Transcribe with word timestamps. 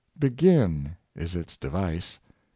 Begin 0.17 0.95
is 1.15 1.35
its 1.35 1.55
device! 1.55 2.19